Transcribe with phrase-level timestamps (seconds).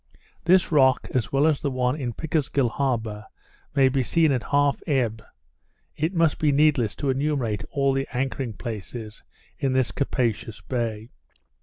[0.45, 3.27] This rock, as well as the one in Pickersgill Harbour,
[3.75, 5.21] may be seen at half ebb
[5.95, 9.23] It must be needless to enumerate all the anchoring places
[9.59, 11.11] in this capacious bay.